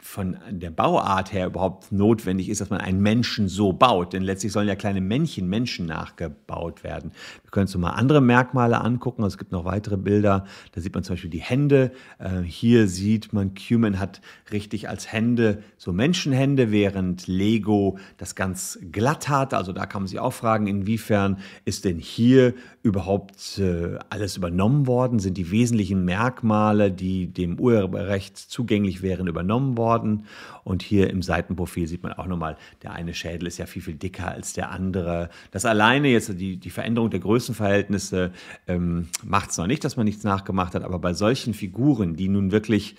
von 0.00 0.38
der 0.50 0.70
Bauart 0.70 1.32
her 1.32 1.46
überhaupt 1.46 1.92
notwendig 1.92 2.48
ist, 2.48 2.60
dass 2.60 2.70
man 2.70 2.80
einen 2.80 3.00
Menschen 3.00 3.48
so 3.48 3.72
baut. 3.72 4.12
Denn 4.12 4.22
letztlich 4.22 4.52
sollen 4.52 4.66
ja 4.66 4.74
kleine 4.74 5.00
Männchen 5.00 5.48
Menschen 5.48 5.86
nachgebaut 5.86 6.82
werden. 6.82 7.12
Wir 7.42 7.50
können 7.50 7.66
uns 7.66 7.76
mal 7.76 7.90
andere 7.90 8.20
Merkmale 8.20 8.80
angucken. 8.80 9.22
Also 9.22 9.34
es 9.34 9.38
gibt 9.38 9.52
noch 9.52 9.64
weitere 9.64 9.96
Bilder. 9.96 10.46
Da 10.72 10.80
sieht 10.80 10.94
man 10.94 11.04
zum 11.04 11.14
Beispiel 11.14 11.30
die 11.30 11.40
Hände. 11.40 11.92
Äh, 12.18 12.40
hier 12.42 12.88
sieht 12.88 13.32
man, 13.32 13.52
Cuman 13.54 13.98
hat 13.98 14.20
richtig 14.50 14.88
als 14.88 15.12
Hände 15.12 15.62
so 15.76 15.92
Menschenhände, 15.92 16.72
während 16.72 17.26
Lego 17.26 17.98
das 18.16 18.34
ganz 18.34 18.78
glatt 18.90 19.28
hat. 19.28 19.52
Also 19.54 19.72
da 19.72 19.86
kann 19.86 20.02
man 20.02 20.08
sich 20.08 20.18
auch 20.18 20.32
fragen, 20.32 20.66
inwiefern 20.66 21.38
ist 21.64 21.84
denn 21.84 21.98
hier 21.98 22.54
überhaupt 22.82 23.58
äh, 23.58 23.98
alles 24.08 24.36
übernommen 24.38 24.86
worden? 24.86 25.18
Sind 25.18 25.36
die 25.36 25.50
wesentlichen 25.50 26.04
Merkmale, 26.04 26.90
die 26.90 27.26
dem 27.26 27.60
Urheberrecht 27.60 28.38
zugänglich 28.38 29.02
wären, 29.02 29.26
übernommen 29.26 29.76
worden? 29.76 29.89
Worden. 29.90 30.26
Und 30.62 30.82
hier 30.82 31.10
im 31.10 31.22
Seitenprofil 31.22 31.88
sieht 31.88 32.02
man 32.02 32.12
auch 32.12 32.26
nochmal, 32.26 32.56
der 32.82 32.92
eine 32.92 33.12
Schädel 33.12 33.48
ist 33.48 33.58
ja 33.58 33.66
viel, 33.66 33.82
viel 33.82 33.94
dicker 33.94 34.28
als 34.28 34.52
der 34.52 34.70
andere. 34.70 35.30
Das 35.50 35.64
alleine 35.64 36.08
jetzt, 36.08 36.38
die, 36.38 36.56
die 36.56 36.70
Veränderung 36.70 37.10
der 37.10 37.20
Größenverhältnisse 37.20 38.30
ähm, 38.68 39.08
macht 39.24 39.50
es 39.50 39.58
noch 39.58 39.66
nicht, 39.66 39.84
dass 39.84 39.96
man 39.96 40.06
nichts 40.06 40.22
nachgemacht 40.22 40.74
hat, 40.74 40.84
aber 40.84 40.98
bei 40.98 41.12
solchen 41.12 41.54
Figuren, 41.54 42.14
die 42.14 42.28
nun 42.28 42.52
wirklich 42.52 42.94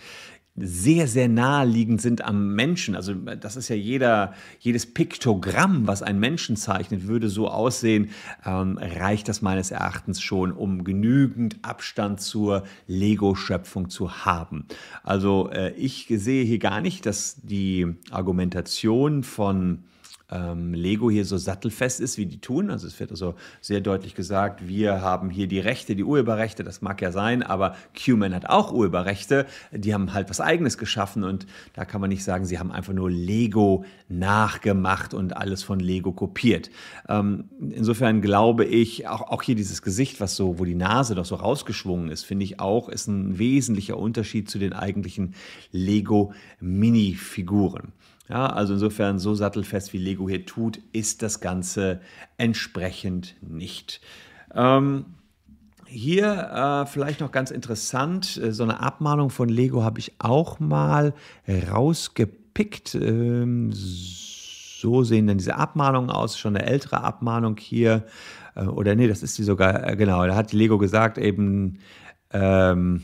sehr, 0.63 1.07
sehr 1.07 1.27
naheliegend 1.27 2.01
sind 2.01 2.23
am 2.23 2.55
Menschen. 2.55 2.95
Also 2.95 3.13
das 3.13 3.55
ist 3.55 3.69
ja 3.69 3.75
jeder, 3.75 4.33
jedes 4.59 4.85
Piktogramm, 4.85 5.87
was 5.87 6.03
ein 6.03 6.19
Menschen 6.19 6.55
zeichnet, 6.55 7.07
würde 7.07 7.29
so 7.29 7.49
aussehen, 7.49 8.09
ähm, 8.45 8.77
reicht 8.81 9.27
das 9.27 9.41
meines 9.41 9.71
Erachtens 9.71 10.21
schon, 10.21 10.51
um 10.51 10.83
genügend 10.83 11.57
Abstand 11.61 12.21
zur 12.21 12.63
Lego-Schöpfung 12.87 13.89
zu 13.89 14.25
haben. 14.25 14.65
Also 15.03 15.49
äh, 15.51 15.73
ich 15.73 16.07
sehe 16.09 16.43
hier 16.43 16.59
gar 16.59 16.81
nicht, 16.81 17.05
dass 17.05 17.37
die 17.41 17.87
Argumentation 18.11 19.23
von 19.23 19.83
ähm, 20.31 20.73
Lego 20.73 21.11
hier 21.11 21.25
so 21.25 21.37
sattelfest 21.37 21.99
ist, 21.99 22.17
wie 22.17 22.25
die 22.25 22.39
tun. 22.39 22.71
Also 22.71 22.87
es 22.87 22.99
wird 22.99 23.11
also 23.11 23.35
sehr 23.59 23.81
deutlich 23.81 24.15
gesagt, 24.15 24.67
wir 24.67 25.01
haben 25.01 25.29
hier 25.29 25.47
die 25.47 25.59
Rechte, 25.59 25.95
die 25.95 26.03
Urheberrechte, 26.03 26.63
das 26.63 26.81
mag 26.81 27.01
ja 27.01 27.11
sein, 27.11 27.43
aber 27.43 27.75
Q-Man 28.01 28.33
hat 28.33 28.49
auch 28.49 28.71
Urheberrechte. 28.71 29.45
Die 29.71 29.93
haben 29.93 30.13
halt 30.13 30.29
was 30.29 30.39
eigenes 30.39 30.77
geschaffen 30.77 31.23
und 31.23 31.47
da 31.73 31.85
kann 31.85 32.01
man 32.01 32.09
nicht 32.09 32.23
sagen, 32.23 32.45
sie 32.45 32.59
haben 32.59 32.71
einfach 32.71 32.93
nur 32.93 33.11
Lego 33.11 33.83
nachgemacht 34.07 35.13
und 35.13 35.35
alles 35.35 35.63
von 35.63 35.79
Lego 35.79 36.13
kopiert. 36.13 36.69
Ähm, 37.09 37.49
insofern 37.59 38.21
glaube 38.21 38.65
ich, 38.65 39.07
auch, 39.07 39.29
auch 39.29 39.43
hier 39.43 39.55
dieses 39.55 39.81
Gesicht, 39.81 40.21
was 40.21 40.35
so, 40.35 40.59
wo 40.59 40.65
die 40.65 40.75
Nase 40.75 41.15
doch 41.15 41.25
so 41.25 41.35
rausgeschwungen 41.35 42.09
ist, 42.09 42.23
finde 42.23 42.45
ich 42.45 42.59
auch, 42.59 42.89
ist 42.89 43.07
ein 43.07 43.37
wesentlicher 43.37 43.97
Unterschied 43.97 44.49
zu 44.49 44.59
den 44.59 44.73
eigentlichen 44.73 45.35
Lego-Minifiguren. 45.71 47.93
Ja, 48.31 48.45
also 48.45 48.75
insofern 48.75 49.19
so 49.19 49.35
sattelfest 49.35 49.91
wie 49.91 49.97
Lego 49.97 50.29
hier 50.29 50.45
tut, 50.45 50.79
ist 50.93 51.21
das 51.21 51.41
Ganze 51.41 51.99
entsprechend 52.37 53.35
nicht. 53.41 53.99
Ähm, 54.55 55.03
hier 55.85 56.49
äh, 56.53 56.85
vielleicht 56.85 57.19
noch 57.19 57.33
ganz 57.33 57.51
interessant, 57.51 58.37
äh, 58.41 58.53
so 58.53 58.63
eine 58.63 58.79
Abmahnung 58.79 59.31
von 59.31 59.49
Lego 59.49 59.83
habe 59.83 59.99
ich 59.99 60.13
auch 60.19 60.61
mal 60.61 61.13
rausgepickt. 61.45 62.95
Ähm, 62.95 63.71
so 63.73 65.03
sehen 65.03 65.27
dann 65.27 65.37
diese 65.37 65.57
Abmahnungen 65.57 66.09
aus, 66.09 66.39
schon 66.39 66.55
eine 66.55 66.65
ältere 66.65 67.03
Abmahnung 67.03 67.57
hier. 67.57 68.05
Äh, 68.55 68.63
oder 68.63 68.95
nee, 68.95 69.09
das 69.09 69.23
ist 69.23 69.37
die 69.39 69.43
sogar, 69.43 69.85
äh, 69.85 69.97
genau, 69.97 70.25
da 70.25 70.35
hat 70.35 70.53
Lego 70.53 70.77
gesagt 70.77 71.17
eben, 71.17 71.79
ähm, 72.31 73.01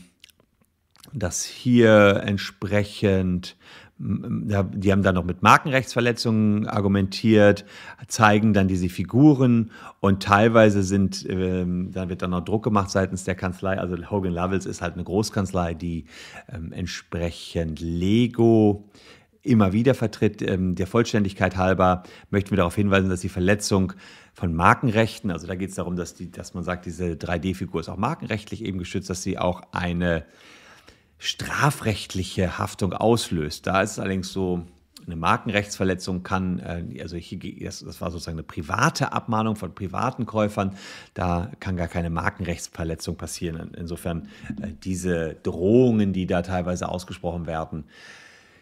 dass 1.12 1.44
hier 1.44 2.22
entsprechend 2.24 3.56
die 4.00 4.92
haben 4.92 5.02
dann 5.02 5.16
noch 5.16 5.24
mit 5.24 5.42
Markenrechtsverletzungen 5.42 6.68
argumentiert, 6.68 7.64
zeigen 8.06 8.52
dann 8.52 8.68
diese 8.68 8.88
Figuren 8.88 9.72
und 9.98 10.22
teilweise 10.22 10.84
sind, 10.84 11.26
ähm, 11.28 11.90
da 11.92 12.08
wird 12.08 12.22
dann 12.22 12.30
noch 12.30 12.44
Druck 12.44 12.62
gemacht 12.62 12.90
seitens 12.90 13.24
der 13.24 13.34
Kanzlei. 13.34 13.76
Also 13.78 13.96
Hogan 14.10 14.32
Lovells 14.32 14.66
ist 14.66 14.82
halt 14.82 14.94
eine 14.94 15.02
Großkanzlei, 15.02 15.74
die 15.74 16.04
ähm, 16.52 16.72
entsprechend 16.72 17.80
Lego 17.80 18.88
immer 19.42 19.72
wieder 19.72 19.94
vertritt. 19.94 20.42
Ähm, 20.42 20.76
der 20.76 20.86
Vollständigkeit 20.86 21.56
halber 21.56 22.04
möchten 22.30 22.50
wir 22.50 22.58
darauf 22.58 22.76
hinweisen, 22.76 23.08
dass 23.08 23.20
die 23.20 23.28
Verletzung 23.28 23.94
von 24.32 24.54
Markenrechten, 24.54 25.32
also 25.32 25.48
da 25.48 25.56
geht 25.56 25.70
es 25.70 25.74
darum, 25.74 25.96
dass, 25.96 26.14
die, 26.14 26.30
dass 26.30 26.54
man 26.54 26.62
sagt, 26.62 26.86
diese 26.86 27.14
3D-Figur 27.14 27.80
ist 27.80 27.88
auch 27.88 27.96
markenrechtlich 27.96 28.64
eben 28.64 28.78
geschützt, 28.78 29.10
dass 29.10 29.24
sie 29.24 29.38
auch 29.38 29.62
eine 29.72 30.24
strafrechtliche 31.18 32.58
Haftung 32.58 32.92
auslöst. 32.92 33.66
Da 33.66 33.82
ist 33.82 33.92
es 33.92 33.98
allerdings 33.98 34.32
so, 34.32 34.64
eine 35.08 35.16
Markenrechtsverletzung 35.16 36.22
kann, 36.22 36.58
äh, 36.60 37.00
also 37.02 37.16
hier, 37.16 37.64
das 37.64 38.00
war 38.00 38.10
sozusagen 38.10 38.36
eine 38.36 38.42
private 38.42 39.12
Abmahnung 39.12 39.56
von 39.56 39.74
privaten 39.74 40.26
Käufern, 40.26 40.76
da 41.14 41.50
kann 41.60 41.76
gar 41.76 41.88
keine 41.88 42.10
Markenrechtsverletzung 42.10 43.16
passieren. 43.16 43.72
Insofern 43.76 44.28
äh, 44.60 44.68
diese 44.84 45.34
Drohungen, 45.42 46.12
die 46.12 46.26
da 46.26 46.42
teilweise 46.42 46.88
ausgesprochen 46.88 47.46
werden, 47.46 47.84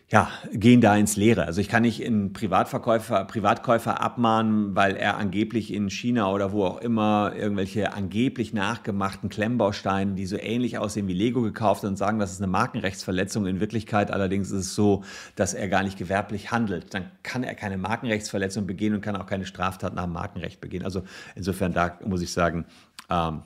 ja, 0.09 0.31
gehen 0.53 0.81
da 0.81 0.97
ins 0.97 1.17
Leere. 1.17 1.47
Also 1.47 1.61
ich 1.61 1.69
kann 1.69 1.83
nicht 1.83 2.05
einen 2.05 2.33
Privatverkäufer, 2.33 3.25
Privatkäufer 3.25 4.01
abmahnen, 4.01 4.77
weil 4.77 4.95
er 4.95 5.17
angeblich 5.17 5.75
in 5.75 5.91
China 5.91 6.31
oder 6.31 6.53
wo 6.53 6.65
auch 6.65 6.81
immer 6.81 7.33
irgendwelche 7.37 7.93
angeblich 7.93 8.53
nachgemachten 8.53 9.31
Klemmbausteine, 9.31 10.15
die 10.15 10.27
so 10.27 10.37
ähnlich 10.37 10.79
aussehen 10.79 11.09
wie 11.09 11.13
Lego 11.13 11.43
gekauft 11.43 11.83
und 11.83 11.97
sagen, 11.97 12.21
das 12.21 12.31
ist 12.31 12.41
eine 12.41 12.47
Markenrechtsverletzung. 12.47 13.47
In 13.47 13.59
Wirklichkeit 13.59 14.13
allerdings 14.13 14.53
ist 14.53 14.67
es 14.67 14.75
so, 14.77 15.03
dass 15.35 15.55
er 15.55 15.69
gar 15.69 15.83
nicht 15.83 15.99
gewerblich 15.99 16.53
handelt. 16.53 16.95
Dann 16.95 17.11
kann 17.25 17.43
er 17.43 17.57
keine 17.57 17.77
Markenrechtsverletzung 17.77 18.65
begehen 18.65 18.95
und 18.95 19.01
kann 19.01 19.17
auch 19.17 19.27
keine 19.27 19.45
Straftat 19.45 19.97
nach 19.97 20.05
dem 20.05 20.13
Markenrecht 20.13 20.61
begehen. 20.61 20.85
Also 20.85 21.03
insofern 21.35 21.73
da 21.73 21.99
muss 22.05 22.23
ich 22.23 22.33
sagen, 22.33 22.65
ähm, 23.11 23.43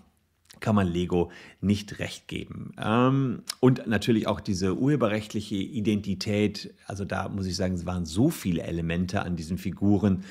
kann 0.61 0.75
man 0.75 0.87
Lego 0.87 1.31
nicht 1.61 1.99
recht 1.99 2.29
geben. 2.29 2.73
Ähm, 2.83 3.43
und 3.61 3.87
natürlich 3.87 4.27
auch 4.27 4.41
diese 4.41 4.77
urheberrechtliche 4.77 5.57
Identität, 5.57 6.73
also 6.87 7.05
da 7.05 7.29
muss 7.29 7.47
ich 7.47 7.57
sagen, 7.57 7.75
es 7.75 7.87
waren 7.87 8.07
so 8.07 8.31
viele 8.31 8.63
Elemente 8.63 9.23
an 9.23 9.37
diesen 9.37 9.59
Figuren, 9.59 10.25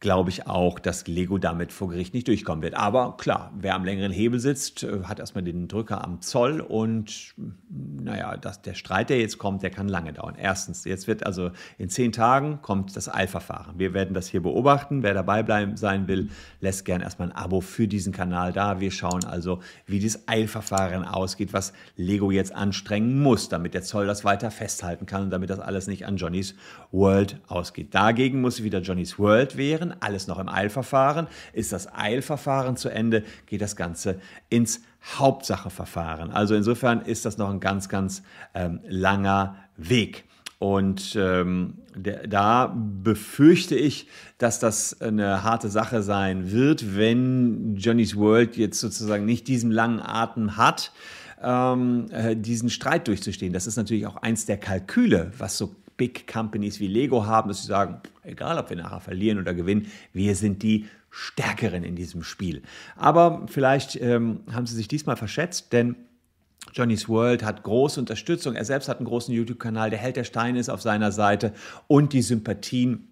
glaube 0.00 0.30
ich 0.30 0.46
auch, 0.46 0.78
dass 0.78 1.06
Lego 1.06 1.36
damit 1.36 1.72
vor 1.72 1.90
Gericht 1.90 2.14
nicht 2.14 2.26
durchkommen 2.26 2.62
wird. 2.62 2.74
Aber 2.74 3.18
klar, 3.18 3.52
wer 3.58 3.74
am 3.74 3.84
längeren 3.84 4.10
Hebel 4.10 4.40
sitzt, 4.40 4.82
äh, 4.82 5.04
hat 5.04 5.18
erstmal 5.18 5.44
den 5.44 5.68
Drücker 5.68 6.02
am 6.02 6.22
Zoll 6.22 6.60
und 6.62 7.34
naja, 7.68 8.38
das, 8.38 8.62
der 8.62 8.72
Streit, 8.72 9.10
der 9.10 9.20
jetzt 9.20 9.36
kommt, 9.36 9.62
der 9.62 9.68
kann 9.68 9.88
lange 9.88 10.14
dauern. 10.14 10.36
Erstens, 10.40 10.84
jetzt 10.84 11.06
wird 11.06 11.26
also 11.26 11.50
in 11.76 11.90
zehn 11.90 12.12
Tagen 12.12 12.60
kommt 12.62 12.96
das 12.96 13.12
Eilverfahren. 13.12 13.78
Wir 13.78 13.92
werden 13.92 14.14
das 14.14 14.26
hier 14.26 14.42
beobachten. 14.42 15.02
Wer 15.02 15.12
dabei 15.12 15.42
bleiben 15.42 15.76
sein 15.76 16.08
will, 16.08 16.30
lässt 16.60 16.86
gern 16.86 17.02
erstmal 17.02 17.28
ein 17.28 17.36
Abo 17.36 17.60
für 17.60 17.86
diesen 17.86 18.12
Kanal 18.12 18.54
da. 18.54 18.80
Wir 18.80 18.90
schauen 18.90 19.24
also, 19.24 19.60
wie 19.86 20.00
das 20.00 20.26
Eilverfahren 20.26 21.04
ausgeht, 21.04 21.52
was 21.52 21.74
Lego 21.96 22.30
jetzt 22.30 22.54
anstrengen 22.54 23.22
muss, 23.22 23.50
damit 23.50 23.74
der 23.74 23.82
Zoll 23.82 24.06
das 24.06 24.24
weiter 24.24 24.50
festhalten 24.50 25.04
kann 25.04 25.24
und 25.24 25.30
damit 25.30 25.50
das 25.50 25.60
alles 25.60 25.86
nicht 25.86 26.06
an 26.06 26.16
Johnny's 26.16 26.54
World 26.90 27.38
ausgeht. 27.48 27.94
Dagegen 27.94 28.40
muss 28.40 28.62
wieder 28.62 28.80
Johnny's 28.80 29.18
World 29.18 29.58
wehren 29.58 29.89
alles 30.00 30.26
noch 30.26 30.38
im 30.38 30.48
Eilverfahren. 30.48 31.26
Ist 31.52 31.72
das 31.72 31.92
Eilverfahren 31.92 32.76
zu 32.76 32.88
Ende, 32.88 33.24
geht 33.46 33.60
das 33.60 33.76
Ganze 33.76 34.20
ins 34.48 34.80
Hauptsacheverfahren. 35.18 36.30
Also 36.30 36.54
insofern 36.54 37.00
ist 37.00 37.24
das 37.24 37.38
noch 37.38 37.50
ein 37.50 37.60
ganz, 37.60 37.88
ganz 37.88 38.22
ähm, 38.54 38.80
langer 38.86 39.56
Weg. 39.76 40.24
Und 40.58 41.16
ähm, 41.18 41.78
der, 41.96 42.26
da 42.26 42.76
befürchte 43.02 43.76
ich, 43.76 44.08
dass 44.36 44.60
das 44.60 45.00
eine 45.00 45.42
harte 45.42 45.70
Sache 45.70 46.02
sein 46.02 46.52
wird, 46.52 46.96
wenn 46.96 47.76
Johnny's 47.76 48.14
World 48.14 48.58
jetzt 48.58 48.78
sozusagen 48.78 49.24
nicht 49.24 49.48
diesen 49.48 49.70
langen 49.70 50.00
Atem 50.00 50.58
hat, 50.58 50.92
ähm, 51.42 52.08
äh, 52.10 52.36
diesen 52.36 52.68
Streit 52.68 53.08
durchzustehen. 53.08 53.54
Das 53.54 53.66
ist 53.66 53.76
natürlich 53.76 54.06
auch 54.06 54.16
eins 54.16 54.44
der 54.44 54.58
Kalküle, 54.58 55.32
was 55.38 55.56
so 55.56 55.74
Big 56.00 56.26
Companies 56.26 56.80
wie 56.80 56.86
Lego 56.86 57.26
haben, 57.26 57.48
dass 57.48 57.60
sie 57.60 57.66
sagen, 57.66 58.00
egal 58.22 58.56
ob 58.56 58.70
wir 58.70 58.76
nachher 58.78 59.00
verlieren 59.00 59.38
oder 59.38 59.52
gewinnen, 59.52 59.88
wir 60.14 60.34
sind 60.34 60.62
die 60.62 60.86
Stärkeren 61.10 61.84
in 61.84 61.94
diesem 61.94 62.22
Spiel. 62.22 62.62
Aber 62.96 63.44
vielleicht 63.48 64.00
ähm, 64.00 64.40
haben 64.50 64.64
sie 64.64 64.76
sich 64.76 64.88
diesmal 64.88 65.16
verschätzt, 65.16 65.74
denn 65.74 65.96
Johnny's 66.72 67.06
World 67.06 67.44
hat 67.44 67.64
große 67.64 68.00
Unterstützung. 68.00 68.54
Er 68.54 68.64
selbst 68.64 68.88
hat 68.88 68.96
einen 68.96 69.08
großen 69.08 69.34
YouTube-Kanal. 69.34 69.90
Der 69.90 69.98
Held 69.98 70.16
der 70.16 70.24
Steine 70.24 70.58
ist 70.58 70.70
auf 70.70 70.80
seiner 70.80 71.12
Seite 71.12 71.52
und 71.86 72.14
die 72.14 72.22
Sympathien 72.22 73.09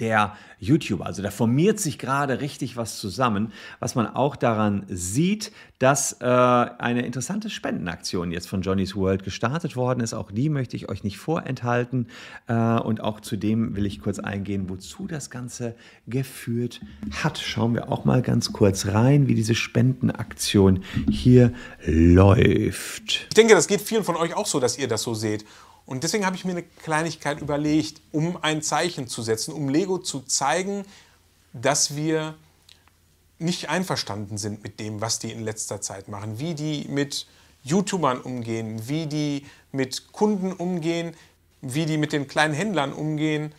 der 0.00 0.36
YouTuber. 0.58 1.06
Also 1.06 1.22
da 1.22 1.30
formiert 1.30 1.78
sich 1.78 1.98
gerade 1.98 2.40
richtig 2.40 2.76
was 2.76 2.98
zusammen, 2.98 3.52
was 3.78 3.94
man 3.94 4.06
auch 4.06 4.36
daran 4.36 4.84
sieht, 4.88 5.52
dass 5.78 6.20
äh, 6.20 6.24
eine 6.26 7.06
interessante 7.06 7.48
Spendenaktion 7.48 8.32
jetzt 8.32 8.48
von 8.48 8.60
Johnny's 8.60 8.94
World 8.94 9.24
gestartet 9.24 9.76
worden 9.76 10.00
ist. 10.00 10.12
Auch 10.12 10.30
die 10.30 10.50
möchte 10.50 10.76
ich 10.76 10.90
euch 10.90 11.04
nicht 11.04 11.16
vorenthalten. 11.16 12.08
Äh, 12.46 12.54
und 12.80 13.00
auch 13.00 13.20
zu 13.20 13.36
dem 13.36 13.74
will 13.76 13.86
ich 13.86 14.00
kurz 14.00 14.18
eingehen, 14.18 14.68
wozu 14.68 15.06
das 15.06 15.30
Ganze 15.30 15.74
geführt 16.06 16.80
hat. 17.22 17.38
Schauen 17.38 17.74
wir 17.74 17.90
auch 17.90 18.04
mal 18.04 18.20
ganz 18.20 18.52
kurz 18.52 18.86
rein, 18.88 19.26
wie 19.26 19.34
diese 19.34 19.54
Spendenaktion 19.54 20.84
hier 21.10 21.52
läuft. 21.86 23.26
Ich 23.28 23.34
denke, 23.34 23.54
das 23.54 23.66
geht 23.66 23.80
vielen 23.80 24.04
von 24.04 24.16
euch 24.16 24.34
auch 24.34 24.46
so, 24.46 24.60
dass 24.60 24.78
ihr 24.78 24.88
das 24.88 25.02
so 25.02 25.14
seht. 25.14 25.46
Und 25.86 26.04
deswegen 26.04 26.24
habe 26.24 26.36
ich 26.36 26.44
mir 26.44 26.52
eine 26.52 26.62
Kleinigkeit 26.62 27.40
überlegt, 27.40 28.00
um 28.12 28.38
ein 28.42 28.62
Zeichen 28.62 29.08
zu 29.08 29.22
setzen, 29.22 29.52
um 29.54 29.68
Lego 29.68 29.98
zu 29.98 30.20
zeigen, 30.20 30.84
dass 31.52 31.96
wir 31.96 32.34
nicht 33.38 33.68
einverstanden 33.68 34.38
sind 34.38 34.62
mit 34.62 34.78
dem, 34.78 35.00
was 35.00 35.18
die 35.18 35.32
in 35.32 35.42
letzter 35.42 35.80
Zeit 35.80 36.08
machen, 36.08 36.38
wie 36.38 36.54
die 36.54 36.86
mit 36.88 37.26
YouTubern 37.62 38.20
umgehen, 38.20 38.88
wie 38.88 39.06
die 39.06 39.46
mit 39.72 40.12
Kunden 40.12 40.52
umgehen, 40.52 41.14
wie 41.62 41.86
die 41.86 41.98
mit 41.98 42.12
den 42.12 42.28
kleinen 42.28 42.54
Händlern 42.54 42.92
umgehen, 42.92 43.52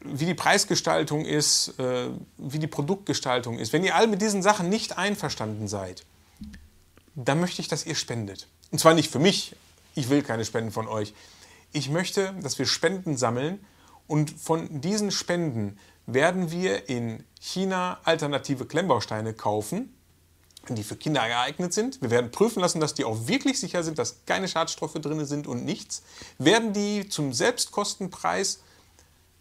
wie 0.00 0.26
die 0.26 0.34
Preisgestaltung 0.34 1.24
ist, 1.24 1.78
äh, 1.78 2.08
wie 2.38 2.58
die 2.58 2.66
Produktgestaltung 2.66 3.58
ist. 3.58 3.72
Wenn 3.72 3.84
ihr 3.84 3.94
all 3.94 4.06
mit 4.06 4.20
diesen 4.20 4.42
Sachen 4.42 4.68
nicht 4.68 4.98
einverstanden 4.98 5.68
seid, 5.68 6.04
dann 7.14 7.40
möchte 7.40 7.62
ich, 7.62 7.68
dass 7.68 7.86
ihr 7.86 7.94
spendet. 7.94 8.48
Und 8.70 8.78
zwar 8.78 8.94
nicht 8.94 9.10
für 9.10 9.18
mich, 9.18 9.54
ich 9.94 10.08
will 10.08 10.22
keine 10.22 10.44
Spenden 10.44 10.72
von 10.72 10.88
euch 10.88 11.14
ich 11.72 11.90
möchte, 11.90 12.34
dass 12.42 12.58
wir 12.58 12.66
Spenden 12.66 13.16
sammeln 13.16 13.64
und 14.06 14.30
von 14.30 14.80
diesen 14.80 15.10
Spenden 15.10 15.78
werden 16.06 16.50
wir 16.50 16.88
in 16.88 17.24
China 17.40 17.98
alternative 18.04 18.66
Klemmbausteine 18.66 19.34
kaufen 19.34 19.94
die 20.68 20.84
für 20.84 20.96
Kinder 20.96 21.26
geeignet 21.26 21.72
sind. 21.72 22.00
Wir 22.00 22.10
werden 22.10 22.30
prüfen 22.30 22.60
lassen, 22.60 22.80
dass 22.80 22.94
die 22.94 23.04
auch 23.04 23.26
wirklich 23.26 23.58
sicher 23.58 23.82
sind, 23.82 23.98
dass 23.98 24.24
keine 24.26 24.48
Schadstoffe 24.48 24.94
drin 24.94 25.24
sind 25.26 25.46
und 25.46 25.64
nichts. 25.64 26.02
Werden 26.38 26.72
die 26.72 27.08
zum 27.08 27.32
Selbstkostenpreis 27.32 28.60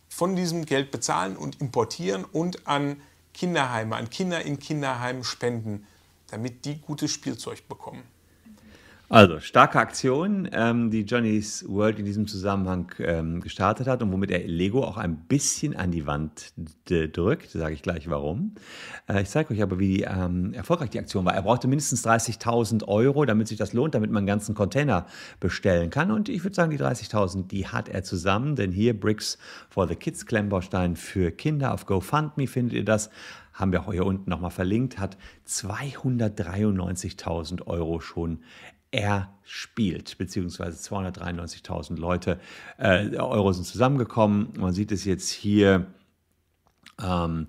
von 0.10 0.36
diesem 0.36 0.66
Geld 0.66 0.92
bezahlen 0.92 1.38
und 1.38 1.62
importieren 1.62 2.26
und 2.26 2.68
an 2.68 3.02
Kinderheime, 3.34 3.96
an 3.96 4.10
Kinder 4.10 4.42
in 4.42 4.60
Kinderheimen 4.60 5.24
spenden, 5.24 5.88
damit 6.28 6.66
die 6.66 6.80
gutes 6.80 7.12
Spielzeug 7.12 7.68
bekommen. 7.68 8.04
Also, 9.14 9.42
starke 9.42 9.78
Aktion, 9.78 10.48
ähm, 10.54 10.90
die 10.90 11.02
Johnny's 11.02 11.66
World 11.68 12.00
in 12.00 12.06
diesem 12.06 12.28
Zusammenhang 12.28 12.94
ähm, 13.00 13.42
gestartet 13.42 13.86
hat 13.86 14.02
und 14.02 14.10
womit 14.14 14.32
er 14.32 14.48
Lego 14.48 14.86
auch 14.86 14.96
ein 14.96 15.28
bisschen 15.28 15.76
an 15.76 15.92
die 15.92 16.08
Wand 16.08 16.54
drückt. 16.86 17.50
Sage 17.50 17.74
ich 17.74 17.82
gleich 17.82 18.10
warum. 18.10 18.56
Äh, 19.10 19.24
ich 19.24 19.30
zeige 19.30 19.54
euch 19.54 19.62
aber, 19.62 19.80
wie 19.80 20.04
ähm, 20.04 20.54
erfolgreich 20.54 20.92
die 20.92 21.00
Aktion 21.00 21.26
war. 21.26 21.36
Er 21.36 21.42
brauchte 21.42 21.68
mindestens 21.68 22.08
30.000 22.08 22.88
Euro, 22.88 23.26
damit 23.26 23.50
sich 23.50 23.58
das 23.58 23.74
lohnt, 23.74 23.96
damit 23.96 24.12
man 24.12 24.20
einen 24.20 24.28
ganzen 24.28 24.56
Container 24.56 25.08
bestellen 25.42 25.90
kann. 25.90 26.10
Und 26.10 26.30
ich 26.30 26.46
würde 26.46 26.56
sagen, 26.56 26.72
die 26.72 26.80
30.000, 26.80 27.48
die 27.48 27.68
hat 27.68 27.90
er 27.90 28.04
zusammen, 28.04 28.56
denn 28.56 28.72
hier 28.72 28.98
Bricks 28.98 29.38
for 29.70 29.90
the 29.90 29.98
Kids 29.98 30.26
Klemmbaustein 30.26 30.96
für 30.96 31.32
Kinder 31.32 31.74
auf 31.74 31.86
GoFundMe 31.86 32.48
findet 32.48 32.76
ihr 32.76 32.86
das 32.86 33.10
haben 33.54 33.74
wir 33.74 33.82
auch 33.82 33.92
hier 33.92 34.06
unten 34.06 34.30
nochmal 34.30 34.50
verlinkt, 34.50 34.98
hat 34.98 35.18
293.000 35.46 37.68
Euro 37.68 38.00
schon 38.00 38.40
erspielt, 38.92 40.18
beziehungsweise 40.18 40.78
293.000 40.78 41.98
Leute, 41.98 42.40
äh, 42.78 43.16
Euro 43.18 43.52
sind 43.54 43.66
zusammengekommen. 43.66 44.54
Man 44.58 44.74
sieht 44.74 44.92
es 44.92 45.06
jetzt 45.06 45.30
hier, 45.30 45.88
ähm, 47.02 47.48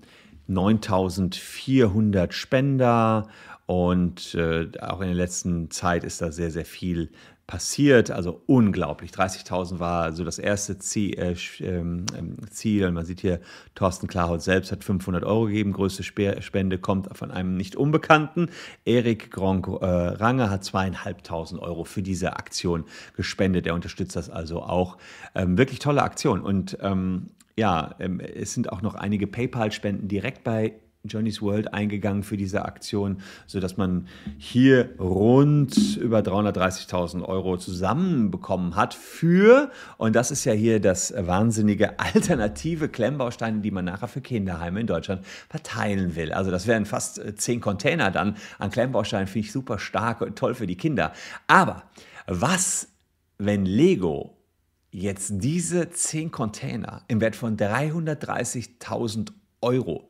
9.400 0.49 2.31
Spender 2.33 3.27
und 3.65 4.35
äh, 4.35 4.69
auch 4.81 4.99
in 5.01 5.07
der 5.07 5.15
letzten 5.15 5.71
Zeit 5.71 6.03
ist 6.03 6.21
da 6.21 6.31
sehr, 6.31 6.51
sehr 6.51 6.65
viel 6.65 7.11
passiert. 7.47 8.09
Also 8.11 8.41
unglaublich. 8.45 9.11
30.000 9.11 9.79
war 9.79 10.13
so 10.13 10.23
das 10.23 10.39
erste 10.39 10.77
Ziel, 10.77 11.17
äh, 11.19 11.35
ähm, 11.59 12.05
ähm, 12.17 12.37
Ziel. 12.49 12.85
Und 12.85 12.93
man 12.93 13.05
sieht 13.05 13.21
hier, 13.21 13.41
Thorsten 13.75 14.07
Klarhaut 14.07 14.41
selbst 14.41 14.71
hat 14.71 14.83
500 14.83 15.23
Euro 15.23 15.45
gegeben. 15.45 15.73
Größte 15.73 16.03
Spende 16.03 16.77
kommt 16.77 17.15
von 17.17 17.31
einem 17.31 17.57
nicht 17.57 17.75
Unbekannten. 17.75 18.49
Erik 18.85 19.31
Gronk 19.31 19.67
äh, 19.67 19.85
Range 19.85 20.49
hat 20.49 20.63
zweieinhalbtausend 20.63 21.61
Euro 21.61 21.83
für 21.83 22.01
diese 22.01 22.37
Aktion 22.37 22.85
gespendet. 23.15 23.67
Er 23.67 23.75
unterstützt 23.75 24.15
das 24.15 24.29
also 24.29 24.63
auch. 24.63 24.97
Ähm, 25.35 25.57
wirklich 25.57 25.79
tolle 25.79 26.03
Aktion. 26.03 26.41
Und 26.41 26.77
ja, 27.55 27.95
es 28.35 28.53
sind 28.53 28.71
auch 28.71 28.81
noch 28.81 28.95
einige 28.95 29.27
PayPal-Spenden 29.27 30.07
direkt 30.07 30.43
bei 30.43 30.73
Johnny's 31.05 31.41
World 31.41 31.73
eingegangen 31.73 32.23
für 32.23 32.37
diese 32.37 32.63
Aktion, 32.63 33.17
sodass 33.45 33.75
man 33.75 34.07
hier 34.37 34.97
rund 34.97 35.97
über 35.97 36.19
330.000 36.19 37.23
Euro 37.25 37.57
zusammenbekommen 37.57 38.77
hat 38.77 38.93
für, 38.93 39.69
und 39.97 40.15
das 40.15 40.31
ist 40.31 40.45
ja 40.45 40.53
hier 40.53 40.79
das 40.79 41.13
wahnsinnige 41.17 41.99
alternative 42.13 42.87
Klemmbausteine, 42.87 43.59
die 43.59 43.71
man 43.71 43.83
nachher 43.83 44.07
für 44.07 44.21
Kinderheime 44.21 44.79
in 44.79 44.87
Deutschland 44.87 45.25
verteilen 45.49 46.15
will. 46.15 46.31
Also 46.31 46.51
das 46.51 46.67
wären 46.67 46.85
fast 46.85 47.19
äh, 47.19 47.35
zehn 47.35 47.59
Container 47.59 48.09
dann 48.09 48.37
an 48.57 48.71
Klemmbausteinen, 48.71 49.27
finde 49.27 49.47
ich 49.47 49.51
super 49.51 49.79
stark 49.79 50.21
und 50.21 50.37
toll 50.37 50.55
für 50.55 50.67
die 50.67 50.77
Kinder. 50.77 51.11
Aber 51.47 51.83
was, 52.27 52.87
wenn 53.37 53.65
Lego 53.65 54.37
jetzt 54.89 55.33
diese 55.33 55.89
zehn 55.89 56.31
Container 56.31 57.01
im 57.09 57.19
Wert 57.19 57.35
von 57.35 57.57
330.000 57.57 59.33
Euro 59.59 60.09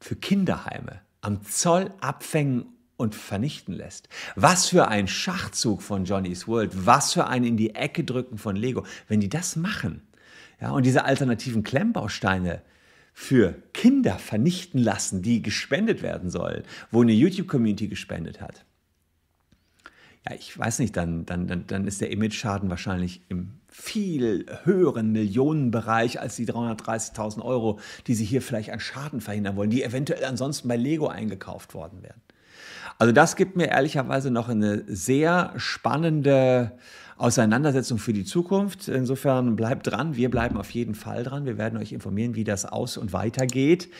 für 0.00 0.16
Kinderheime 0.16 1.00
am 1.20 1.44
Zoll 1.44 1.92
abfängen 2.00 2.66
und 2.96 3.14
vernichten 3.14 3.74
lässt. 3.74 4.08
Was 4.36 4.68
für 4.68 4.88
ein 4.88 5.08
Schachzug 5.08 5.82
von 5.82 6.04
Johnny's 6.04 6.48
World, 6.48 6.86
was 6.86 7.12
für 7.12 7.26
ein 7.26 7.44
in 7.44 7.56
die 7.56 7.74
Ecke 7.74 8.04
drücken 8.04 8.38
von 8.38 8.56
Lego. 8.56 8.84
Wenn 9.08 9.20
die 9.20 9.28
das 9.28 9.56
machen 9.56 10.02
ja, 10.60 10.70
und 10.70 10.86
diese 10.86 11.04
alternativen 11.04 11.62
Klemmbausteine 11.62 12.62
für 13.12 13.54
Kinder 13.72 14.18
vernichten 14.18 14.78
lassen, 14.78 15.22
die 15.22 15.42
gespendet 15.42 16.02
werden 16.02 16.30
sollen, 16.30 16.64
wo 16.90 17.02
eine 17.02 17.12
YouTube-Community 17.12 17.88
gespendet 17.88 18.40
hat, 18.40 18.64
ja, 20.28 20.34
ich 20.34 20.58
weiß 20.58 20.78
nicht, 20.80 20.96
dann, 20.96 21.26
dann, 21.26 21.46
dann, 21.46 21.66
dann 21.66 21.86
ist 21.86 22.00
der 22.00 22.10
Image-Schaden 22.10 22.70
wahrscheinlich 22.70 23.22
im 23.28 23.50
viel 23.68 24.46
höheren 24.64 25.12
Millionenbereich 25.12 26.18
als 26.20 26.36
die 26.36 26.46
330.000 26.46 27.42
Euro, 27.42 27.78
die 28.06 28.14
sie 28.14 28.24
hier 28.24 28.40
vielleicht 28.40 28.72
an 28.72 28.80
Schaden 28.80 29.20
verhindern 29.20 29.56
wollen, 29.56 29.70
die 29.70 29.82
eventuell 29.82 30.24
ansonsten 30.24 30.68
bei 30.68 30.76
Lego 30.76 31.08
eingekauft 31.08 31.74
worden 31.74 32.02
wären. 32.02 32.20
Also 32.98 33.12
das 33.12 33.36
gibt 33.36 33.56
mir 33.56 33.68
ehrlicherweise 33.68 34.30
noch 34.30 34.48
eine 34.48 34.82
sehr 34.86 35.52
spannende 35.56 36.72
Auseinandersetzung 37.18 37.98
für 37.98 38.14
die 38.14 38.24
Zukunft. 38.24 38.88
Insofern 38.88 39.56
bleibt 39.56 39.86
dran, 39.86 40.16
wir 40.16 40.30
bleiben 40.30 40.56
auf 40.56 40.70
jeden 40.70 40.94
Fall 40.94 41.22
dran. 41.22 41.44
Wir 41.44 41.58
werden 41.58 41.78
euch 41.78 41.92
informieren, 41.92 42.34
wie 42.34 42.44
das 42.44 42.64
aus 42.64 42.96
und 42.96 43.12
weitergeht. 43.12 43.90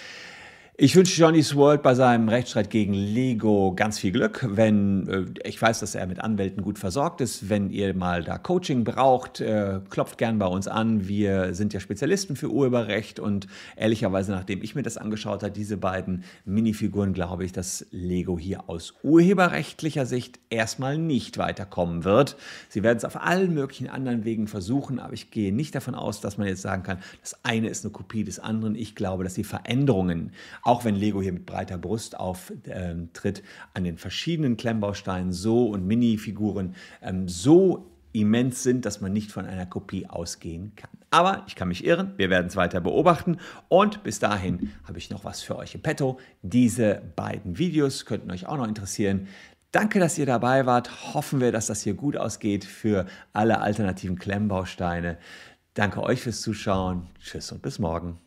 Ich 0.79 0.95
wünsche 0.95 1.19
Johnny's 1.19 1.57
World 1.57 1.83
bei 1.83 1.95
seinem 1.95 2.29
Rechtsstreit 2.29 2.69
gegen 2.69 2.93
Lego 2.93 3.73
ganz 3.75 3.99
viel 3.99 4.13
Glück. 4.13 4.47
Wenn 4.47 5.09
äh, 5.09 5.49
ich 5.49 5.61
weiß, 5.61 5.81
dass 5.81 5.95
er 5.95 6.07
mit 6.07 6.21
Anwälten 6.21 6.63
gut 6.63 6.79
versorgt 6.79 7.23
ist, 7.23 7.49
wenn 7.49 7.71
ihr 7.71 7.95
mal 7.95 8.23
da 8.23 8.37
Coaching 8.37 8.85
braucht, 8.85 9.41
äh, 9.41 9.81
klopft 9.89 10.19
gern 10.19 10.39
bei 10.39 10.45
uns 10.45 10.69
an. 10.69 11.09
Wir 11.09 11.55
sind 11.55 11.73
ja 11.73 11.81
Spezialisten 11.81 12.37
für 12.37 12.51
Urheberrecht 12.51 13.19
und 13.21 13.47
ehrlicherweise, 13.75 14.33
nachdem 14.33 14.63
ich 14.63 14.75
mir 14.75 14.83
das 14.83 14.99
angeschaut 14.99 15.43
habe, 15.43 15.51
diese 15.51 15.79
beiden 15.79 16.25
Minifiguren, 16.45 17.15
glaube 17.15 17.47
ich, 17.47 17.53
dass 17.53 17.87
Lego 17.91 18.39
hier 18.39 18.69
aus 18.69 18.93
urheberrechtlicher 19.03 20.05
Sicht 20.05 20.41
erstmal 20.51 20.99
nicht 20.99 21.39
weiterkommen 21.39 22.05
wird. 22.05 22.37
Sie 22.69 22.83
werden 22.83 22.99
es 22.99 23.07
auf 23.07 23.19
allen 23.19 23.55
möglichen 23.55 23.89
anderen 23.89 24.27
Wegen 24.27 24.47
versuchen, 24.47 24.99
aber 24.99 25.15
ich 25.15 25.31
gehe 25.31 25.55
nicht 25.55 25.75
davon 25.75 25.95
aus, 25.95 26.21
dass 26.21 26.37
man 26.37 26.49
jetzt 26.49 26.61
sagen 26.61 26.83
kann, 26.83 26.99
das 27.23 27.43
eine 27.45 27.71
ist 27.71 27.87
eine 27.87 27.93
Kopie 27.93 28.25
des 28.25 28.39
anderen. 28.41 28.75
Ich 28.75 28.95
glaube, 28.95 29.25
dass 29.25 29.33
die 29.33 29.43
Veränderungen 29.43 30.33
auch 30.67 30.85
wenn 30.85 30.97
Lego 30.97 31.23
hier 31.23 31.33
mit 31.33 31.47
breiter 31.47 31.79
Brust 31.79 32.19
auftritt, 32.19 32.69
ähm, 32.69 33.45
an 33.73 33.85
den 33.85 33.99
verschiedenen 33.99 34.57
Klemmbausteinen 34.57 35.33
so 35.33 35.67
und 35.67 35.87
Minifiguren 35.87 36.75
ähm, 37.03 37.29
so 37.29 37.87
immens 38.13 38.63
sind, 38.63 38.85
dass 38.85 39.01
man 39.01 39.13
nicht 39.13 39.31
von 39.31 39.47
einer 39.47 39.67
Kopie 39.67 40.07
ausgehen 40.07 40.73
kann. 40.75 40.91
Aber 41.11 41.45
ich 41.47 41.55
kann 41.55 41.69
mich 41.69 41.85
irren, 41.85 42.15
wir 42.17 42.31
werden 42.31 42.49
es 42.49 42.57
weiter 42.57 42.81
beobachten 42.81 43.39
und 43.69 44.03
bis 44.03 44.19
dahin 44.19 44.73
habe 44.85 44.99
ich 44.99 45.09
noch 45.11 45.25
was 45.25 45.41
für 45.41 45.57
euch 45.57 45.75
im 45.77 45.83
Petto. 45.83 46.19
Diese 46.43 47.01
beiden 47.15 47.59
Videos 47.59 48.05
könnten 48.05 48.31
euch 48.33 48.47
auch 48.47 48.57
noch 48.57 48.67
interessieren. 48.67 49.29
Danke, 49.71 50.01
dass 50.01 50.19
ihr 50.19 50.27
dabei 50.27 50.67
wart. 50.67 51.15
Hoffen 51.15 51.41
wir, 51.41 51.53
dass 51.53 51.67
das 51.67 51.83
hier 51.83 51.95
gut 51.95 52.17
ausgeht 52.17 52.65
für 52.65 53.07
alle 53.33 53.61
alternativen 53.61 54.19
Klemmbausteine. 54.19 55.19
Danke 55.75 56.03
euch 56.03 56.23
fürs 56.23 56.41
Zuschauen. 56.41 57.07
Tschüss 57.21 57.53
und 57.53 57.63
bis 57.63 57.79
morgen. 57.79 58.26